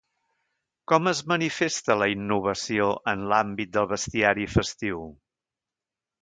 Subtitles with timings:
[0.91, 5.05] Com es manifesta la innovació en l’àmbit del bestiari festiu?